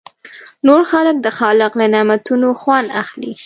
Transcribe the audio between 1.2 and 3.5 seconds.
د خالق له نعمتونو خوند اخلي.